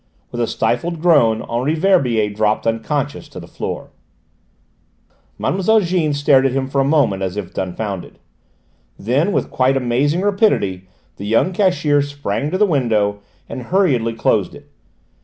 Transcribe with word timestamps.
With 0.31 0.41
a 0.41 0.47
stifled 0.47 0.99
groan, 0.99 1.43
Henri 1.43 1.75
Verbier 1.75 2.27
dropped 2.31 2.65
unconscious 2.65 3.29
to 3.29 3.39
the 3.39 3.45
floor. 3.47 3.91
Mlle. 5.37 5.79
Jeanne 5.81 6.15
stared 6.15 6.47
at 6.47 6.53
him 6.53 6.67
for 6.67 6.81
a 6.81 6.83
moment, 6.83 7.21
as 7.21 7.37
if 7.37 7.53
dumbfounded. 7.53 8.17
Then 8.97 9.31
with 9.31 9.51
quite 9.51 9.77
amazing 9.77 10.21
rapidity 10.21 10.87
the 11.17 11.25
young 11.27 11.53
cashier 11.53 12.01
sprang 12.01 12.49
to 12.49 12.57
the 12.57 12.65
window 12.65 13.19
and 13.47 13.61
hurriedly 13.61 14.13
closed 14.13 14.55
it. 14.55 14.71